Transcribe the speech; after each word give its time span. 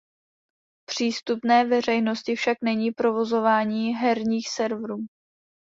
Přístupné 0.85 1.65
veřejnosti 1.65 2.35
však 2.35 2.57
není 2.61 2.91
provozování 2.91 3.95
herních 3.95 4.47
serverů. 4.49 5.05